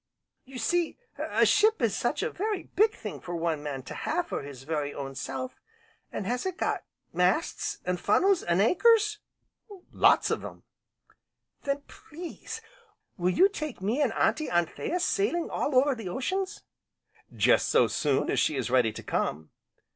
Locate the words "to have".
3.83-4.25